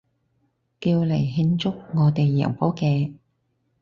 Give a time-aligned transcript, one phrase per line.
[0.79, 3.13] 叫嚟慶祝我哋贏波嘅